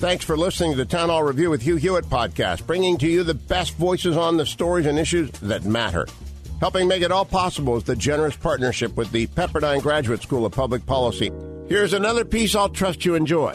[0.00, 3.22] Thanks for listening to the Town Hall Review with Hugh Hewitt podcast, bringing to you
[3.22, 6.06] the best voices on the stories and issues that matter.
[6.58, 10.52] Helping make it all possible is the generous partnership with the Pepperdine Graduate School of
[10.52, 11.30] Public Policy.
[11.68, 13.54] Here's another piece I'll trust you enjoy.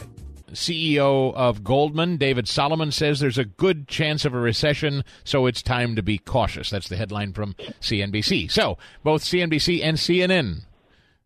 [0.52, 5.64] CEO of Goldman, David Solomon, says there's a good chance of a recession, so it's
[5.64, 6.70] time to be cautious.
[6.70, 8.52] That's the headline from CNBC.
[8.52, 10.62] So, both CNBC and CNN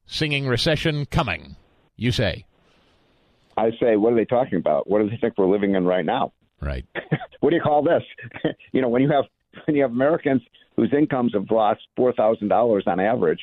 [0.05, 1.57] singing recession coming,
[1.97, 2.45] you say.
[3.59, 4.89] I say, what are they talking about?
[4.89, 6.31] What do they think we're living in right now?
[6.61, 6.85] Right.
[7.39, 8.03] what do you call this?
[8.71, 9.25] you know, when you have
[9.65, 10.41] when you have Americans
[10.75, 13.41] whose incomes have lost four thousand dollars on average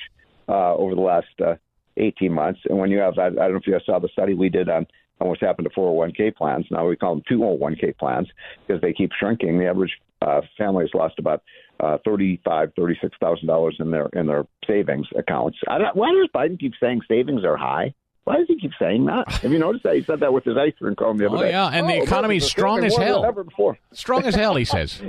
[0.49, 1.55] uh, over the last uh,
[1.97, 4.35] eighteen months, and when you have I, I don't know if you saw the study
[4.35, 4.87] we did on
[5.21, 6.67] on what's happened to 401k plans.
[6.71, 8.29] Now we call them 201k plans
[8.67, 9.59] because they keep shrinking.
[9.59, 11.43] The average uh, family has lost about
[11.81, 15.59] uh, thirty-five, thirty-six thousand dollars in their in their savings accounts.
[15.69, 17.95] I don't, why does Biden keep saying savings are high?
[18.27, 19.31] Why does he keep saying that?
[19.31, 19.95] Have you noticed that?
[19.95, 21.51] He said that with his ice cream cone the other oh, day.
[21.51, 23.25] yeah, and oh, the economy's strong as hell.
[23.25, 23.79] Ever before.
[23.93, 25.01] Strong as hell, he says.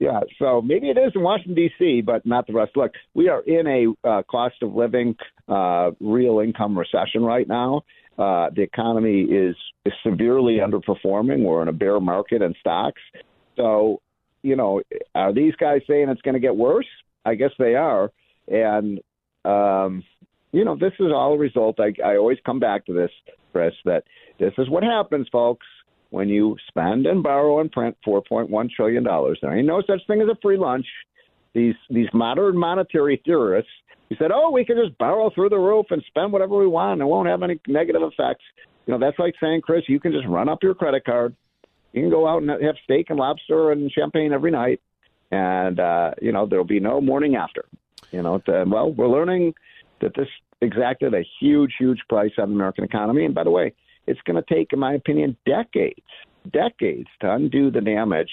[0.00, 2.72] yeah, so maybe it is in Washington, D.C., but not the rest.
[2.76, 5.14] Look, we are in a uh, cost of living,
[5.48, 7.82] uh, real income recession right now.
[8.18, 9.54] Uh, the economy is,
[9.86, 11.44] is severely underperforming.
[11.44, 13.00] We're in a bear market in stocks.
[13.54, 14.02] So,
[14.42, 14.82] you know,
[15.14, 16.88] are these guys saying it's going to get worse?
[17.24, 18.10] I guess they are.
[18.48, 18.98] And,
[19.44, 20.02] um,
[20.52, 21.78] you know, this is all a result.
[21.78, 23.10] I, I always come back to this,
[23.52, 24.04] Chris, that
[24.38, 25.66] this is what happens, folks,
[26.10, 29.04] when you spend and borrow and print $4.1 trillion.
[29.04, 30.86] There ain't no such thing as a free lunch.
[31.52, 33.70] These these modern monetary theorists
[34.08, 37.00] who said, oh, we can just borrow through the roof and spend whatever we want
[37.00, 38.44] and it won't have any negative effects.
[38.86, 41.34] You know, that's like saying, Chris, you can just run up your credit card.
[41.92, 44.80] You can go out and have steak and lobster and champagne every night,
[45.30, 47.64] and uh, you know there'll be no morning after.
[48.12, 49.54] You know, the, well, we're learning
[50.00, 50.28] that this
[50.60, 53.24] exacted a huge, huge price on the American economy.
[53.24, 53.72] And by the way,
[54.06, 56.00] it's going to take, in my opinion, decades,
[56.52, 58.30] decades to undo the damage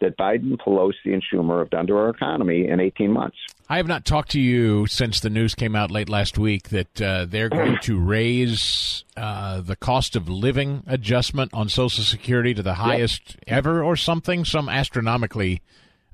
[0.00, 3.36] that Biden, Pelosi, and Schumer have done to our economy in 18 months.
[3.68, 7.00] I have not talked to you since the news came out late last week that
[7.00, 12.62] uh, they're going to raise uh, the cost of living adjustment on Social Security to
[12.62, 13.58] the highest yep.
[13.58, 15.62] ever or something, some astronomically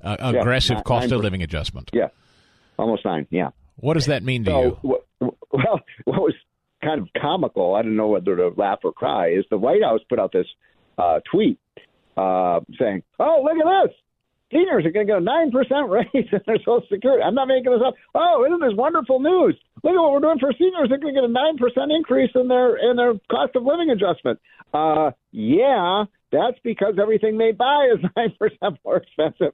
[0.01, 1.89] uh, aggressive yeah, cost of living adjustment.
[1.93, 2.07] Yeah,
[2.77, 3.49] almost nine, yeah.
[3.81, 4.99] What does that mean to so, you?
[5.51, 6.35] well, what was
[6.83, 9.99] kind of comical, I don't know whether to laugh or cry, is the White House
[10.09, 10.47] put out this
[10.97, 11.59] uh, tweet
[12.17, 13.95] uh, saying, "Oh, look at this!
[14.51, 17.47] Seniors are going to get a nine percent raise in their Social Security." I'm not
[17.47, 17.95] making this up.
[18.13, 19.57] Oh, isn't this wonderful news?
[19.83, 20.89] Look at what we're doing for seniors.
[20.89, 23.89] They're going to get a nine percent increase in their in their cost of living
[23.89, 24.39] adjustment.
[24.73, 29.53] Uh, yeah, that's because everything they buy is nine percent more expensive.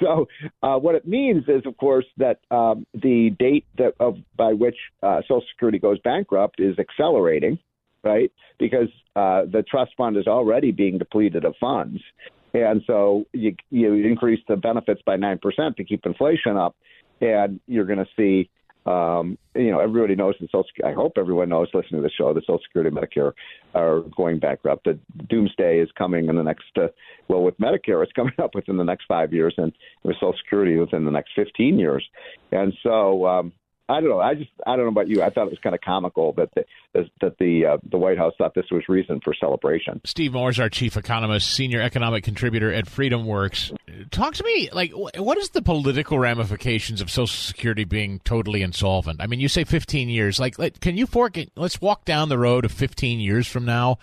[0.00, 0.26] So,
[0.62, 4.76] uh, what it means is, of course, that um, the date that of by which
[5.02, 7.58] uh, Social Security goes bankrupt is accelerating,
[8.02, 8.32] right?
[8.58, 12.00] Because uh, the trust fund is already being depleted of funds,
[12.52, 16.76] and so you you increase the benefits by nine percent to keep inflation up,
[17.20, 18.50] and you're going to see
[18.86, 20.70] um, you know, everybody knows that Social.
[20.84, 23.32] I hope everyone knows listening to the show the Social Security and Medicare
[23.74, 24.84] are going bankrupt.
[24.84, 24.98] The
[25.28, 26.64] doomsday is coming in the next.
[26.76, 26.88] Uh,
[27.28, 29.72] well, with Medicare, it's coming up within the next five years, and
[30.04, 32.06] with Social Security within the next fifteen years.
[32.52, 33.52] And so, um,
[33.88, 34.20] I don't know.
[34.20, 35.22] I just I don't know about you.
[35.22, 36.64] I thought it was kind of comical that the
[37.20, 40.00] that the uh, the White House thought this was reason for celebration.
[40.04, 43.76] Steve Moore is our chief economist, senior economic contributor at FreedomWorks.
[44.10, 49.22] Talk to me like what is the political ramifications of Social Security being totally insolvent?
[49.22, 50.40] I mean, you say 15 years.
[50.40, 51.52] Like, can you fork it?
[51.54, 53.98] Let's walk down the road of 15 years from now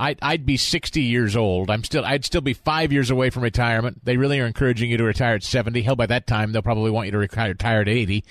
[0.00, 1.70] I'd, I'd be 60 years old.
[1.70, 4.02] I'm still, I'd still be five years away from retirement.
[4.02, 5.82] They really are encouraging you to retire at 70.
[5.82, 8.24] Hell, by that time, they'll probably want you to retire, retire at 80.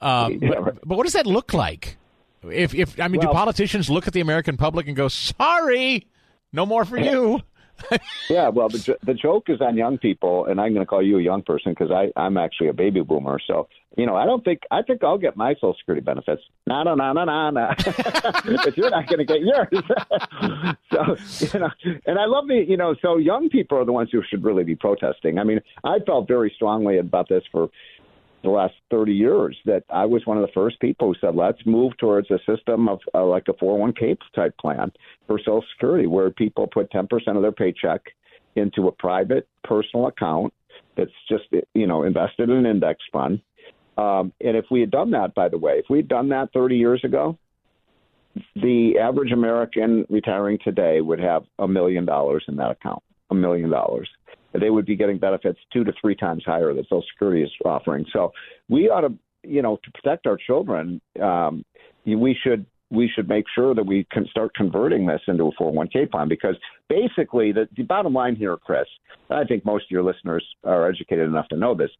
[0.00, 1.96] Uh, but, but what does that look like?
[2.44, 6.06] If, if I mean, well, do politicians look at the American public and go, sorry,
[6.52, 7.40] no more for you?
[8.30, 11.18] yeah, well, the the joke is on young people, and I'm going to call you
[11.18, 13.38] a young person because I I'm actually a baby boomer.
[13.46, 16.42] So you know, I don't think I think I'll get my Social Security benefits.
[16.66, 17.68] No, no, no, no, no, no.
[18.64, 19.68] but you're not going to get yours.
[20.92, 21.70] so you know,
[22.06, 24.64] and I love the you know, so young people are the ones who should really
[24.64, 25.38] be protesting.
[25.38, 27.68] I mean, I felt very strongly about this for
[28.46, 31.58] the last 30 years that I was one of the first people who said, let's
[31.66, 34.92] move towards a system of uh, like a 401k type plan
[35.26, 38.00] for Social Security where people put 10% of their paycheck
[38.54, 40.54] into a private personal account
[40.96, 41.44] that's just,
[41.74, 43.40] you know, invested in an index fund.
[43.98, 46.52] Um, and if we had done that, by the way, if we had done that
[46.52, 47.36] 30 years ago,
[48.54, 53.70] the average American retiring today would have a million dollars in that account, a million
[53.70, 54.08] dollars
[54.60, 58.06] they would be getting benefits two to three times higher that Social Security is offering.
[58.12, 58.32] So
[58.68, 61.64] we ought to, you know, to protect our children, um,
[62.04, 66.10] we should we should make sure that we can start converting this into a 401k
[66.10, 66.54] plan because
[66.88, 68.86] basically the, the bottom line here, Chris,
[69.28, 71.90] I think most of your listeners are educated enough to know this.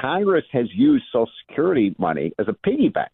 [0.00, 3.12] Congress has used Social Security money as a piggy bank,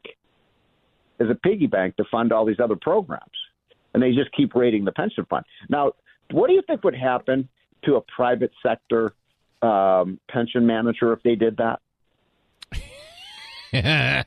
[1.21, 3.27] as a piggy bank to fund all these other programs,
[3.93, 5.45] and they just keep raiding the pension fund.
[5.69, 5.93] Now,
[6.31, 7.49] what do you think would happen
[7.85, 9.13] to a private sector
[9.63, 11.81] um, pension manager if they did that?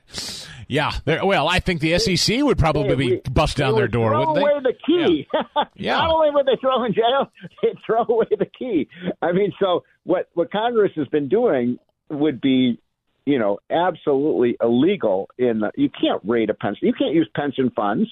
[0.68, 0.92] yeah.
[1.06, 4.40] Well, I think the SEC would probably be bust down their door, wouldn't they?
[4.42, 5.28] Throw away the key.
[5.32, 5.64] Yeah.
[5.74, 5.96] yeah.
[5.96, 7.30] Not only would they throw in jail,
[7.62, 8.88] they throw away the key.
[9.20, 11.78] I mean, so what what Congress has been doing
[12.08, 12.78] would be,
[13.26, 15.28] you know, absolutely illegal.
[15.38, 16.86] In the, you can't raid a pension.
[16.86, 18.08] You can't use pension funds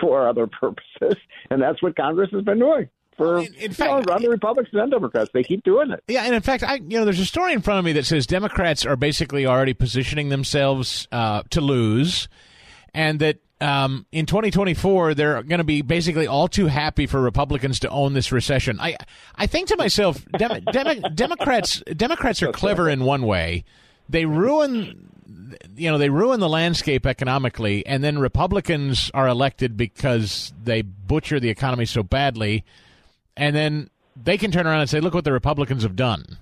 [0.00, 1.16] for other purposes,
[1.50, 4.90] and that's what Congress has been doing for in, in fact, know, the Republicans and
[4.90, 5.30] Democrats.
[5.32, 6.02] They keep doing it.
[6.08, 8.06] Yeah, and in fact, I you know, there's a story in front of me that
[8.06, 12.28] says Democrats are basically already positioning themselves uh, to lose,
[12.94, 13.38] and that.
[13.60, 18.12] Um, in 2024, they're going to be basically all too happy for Republicans to own
[18.12, 18.80] this recession.
[18.80, 18.96] I,
[19.36, 23.62] I think to myself, Dem- Dem- Democrats, Democrats are clever in one way.
[24.08, 25.12] They ruin
[25.76, 31.38] you know they ruin the landscape economically and then republicans are elected because they butcher
[31.38, 32.64] the economy so badly
[33.36, 36.38] and then they can turn around and say, "Look what the Republicans have done,"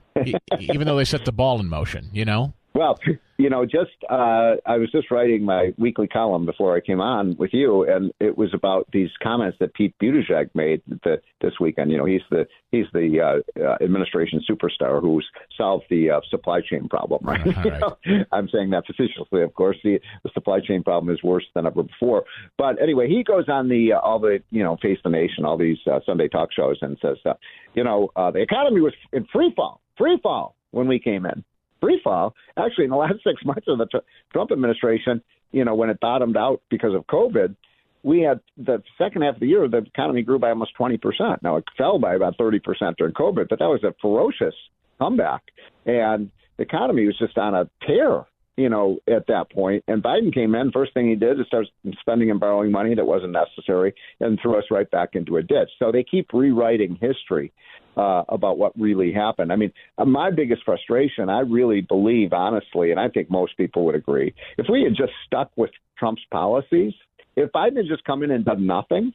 [0.59, 2.11] even though they set the ball in motion.
[2.13, 2.55] You know.
[2.75, 2.99] Well,
[3.41, 7.37] you know, just uh, I was just writing my weekly column before I came on
[7.39, 11.91] with you, and it was about these comments that Pete Buttigieg made the, this weekend.
[11.91, 13.21] You know, he's the he's the
[13.59, 15.27] uh, uh, administration superstar who's
[15.57, 17.45] solved the uh, supply chain problem, right?
[17.47, 18.27] right.
[18.33, 19.79] I'm saying that facetiously, of course.
[19.83, 22.25] The, the supply chain problem is worse than ever before.
[22.59, 25.57] But anyway, he goes on the uh, all the you know Face the Nation, all
[25.57, 27.35] these uh, Sunday talk shows, and says, uh,
[27.75, 31.43] you know, uh, the economy was in free fall, free fall when we came in
[31.81, 32.35] free fall.
[32.57, 33.87] Actually, in the last six months of the
[34.33, 35.23] Trump administration,
[35.53, 37.57] you know, when it bottomed out because of COVID,
[38.03, 40.99] we had the second half of the year, the economy grew by almost 20%.
[41.43, 42.61] Now, it fell by about 30%
[42.97, 44.55] during COVID, but that was a ferocious
[44.99, 45.43] comeback.
[45.85, 48.25] And the economy was just on a tear,
[48.61, 49.83] you know, at that point.
[49.89, 51.67] And Biden came in, first thing he did is start
[52.01, 55.71] spending and borrowing money that wasn't necessary and threw us right back into a ditch.
[55.79, 57.53] So they keep rewriting history
[57.97, 59.53] uh, about what really happened.
[59.53, 63.85] I mean, uh, my biggest frustration, I really believe, honestly, and I think most people
[63.87, 66.93] would agree, if we had just stuck with Trump's policies,
[67.37, 69.13] if Biden had just come in and done nothing,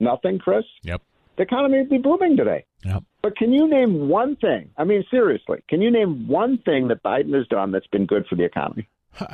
[0.00, 1.02] nothing, Chris, yep.
[1.36, 2.64] the economy would be booming today.
[2.84, 3.04] Yep.
[3.28, 4.70] But can you name one thing?
[4.78, 8.26] I mean, seriously, can you name one thing that Biden has done that's been good
[8.26, 8.88] for the economy?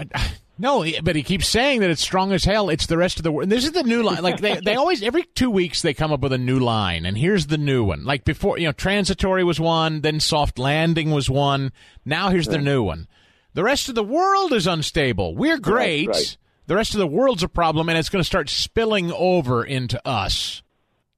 [0.56, 2.69] No, but he keeps saying that it's strong as hell.
[2.69, 3.50] It's the rest of the world.
[3.50, 4.23] This is the new line.
[4.23, 7.19] Like they, they always every two weeks they come up with a new line, and
[7.19, 8.05] here's the new one.
[8.05, 11.73] Like before, you know, transitory was one, then soft landing was one.
[12.05, 13.08] Now here's the new one.
[13.55, 15.35] The rest of the world is unstable.
[15.35, 16.06] We're great.
[16.06, 16.37] Right, right.
[16.69, 20.00] The rest of the world's a problem, and it's going to start spilling over into
[20.06, 20.62] us.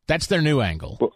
[0.06, 0.96] That's their new angle.
[0.98, 1.12] Well,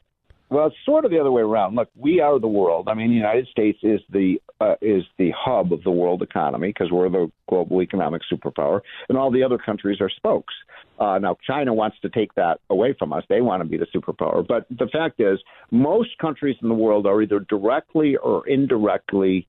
[0.50, 1.76] well, it's sort of the other way around.
[1.76, 2.88] Look, we are the world.
[2.88, 6.68] I mean, the United States is the uh, is the hub of the world economy
[6.68, 10.52] because we're the global economic superpower, and all the other countries are spokes.
[10.98, 13.24] Uh, now, China wants to take that away from us.
[13.28, 14.46] They want to be the superpower.
[14.46, 15.38] But the fact is,
[15.70, 19.46] most countries in the world are either directly or indirectly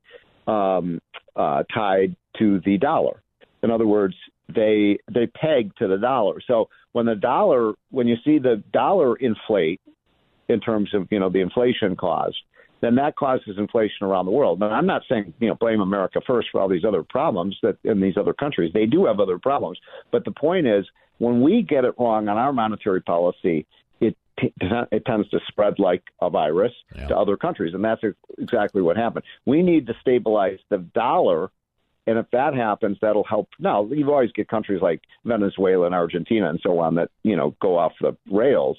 [0.48, 1.02] um,
[1.36, 3.22] uh, tied to the dollar.
[3.64, 4.16] In other words,
[4.54, 6.42] they they peg to the dollar.
[6.46, 9.82] So when the dollar, when you see the dollar inflate
[10.52, 12.36] in terms of you know the inflation cause,
[12.82, 14.60] then that causes inflation around the world.
[14.60, 17.78] Now, I'm not saying you know blame America first for all these other problems that
[17.84, 19.80] in these other countries they do have other problems,
[20.12, 20.86] but the point is
[21.22, 23.66] when we get it wrong on our monetary policy,
[24.00, 24.18] it
[24.92, 27.08] it tends to spread like a virus yeah.
[27.08, 28.02] to other countries, and that's
[28.40, 29.24] exactly what happened.
[29.46, 31.52] We need to stabilize the dollar.
[32.08, 33.50] And if that happens, that'll help.
[33.60, 37.56] Now, you always get countries like Venezuela and Argentina and so on that you know
[37.62, 38.78] go off the rails,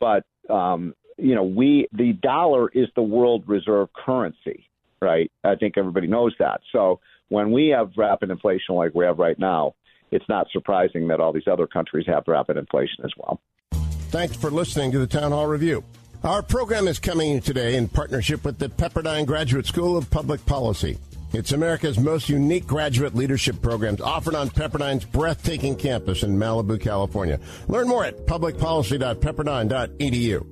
[0.00, 4.66] but um, you know, we the dollar is the world reserve currency,
[5.00, 5.30] right?
[5.44, 6.60] I think everybody knows that.
[6.72, 9.74] So when we have rapid inflation like we have right now,
[10.10, 13.40] it's not surprising that all these other countries have rapid inflation as well.
[14.10, 15.82] Thanks for listening to the Town Hall Review.
[16.22, 20.98] Our program is coming today in partnership with the Pepperdine Graduate School of Public Policy.
[21.32, 27.40] It's America's most unique graduate leadership programs offered on Pepperdine's breathtaking campus in Malibu, California.
[27.68, 30.51] Learn more at publicpolicy.pepperdine.edu.